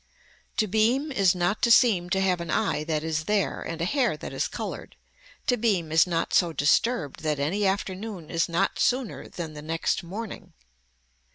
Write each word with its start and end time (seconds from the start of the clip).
To 0.57 0.65
beam 0.65 1.11
is 1.11 1.35
not 1.35 1.61
to 1.61 1.69
seem 1.69 2.09
to 2.09 2.21
have 2.21 2.41
an 2.41 2.49
eye 2.49 2.83
that 2.85 3.03
is 3.03 3.25
there 3.25 3.61
and 3.61 3.79
a 3.79 3.85
hair 3.85 4.17
that 4.17 4.33
is 4.33 4.47
colored, 4.47 4.95
to 5.45 5.57
beam 5.57 5.91
is 5.91 6.07
not 6.07 6.33
so 6.33 6.51
disturbed 6.51 7.19
that 7.19 7.37
any 7.39 7.67
afternoon 7.67 8.31
is 8.31 8.49
not 8.49 8.79
sooner 8.79 9.27
than 9.29 9.53
the 9.53 9.61
next 9.61 10.01
morning. 10.01 10.53